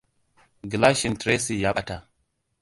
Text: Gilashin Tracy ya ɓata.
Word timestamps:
Gilashin 0.71 1.13
Tracy 1.21 1.55
ya 1.61 1.69
ɓata. 1.75 1.95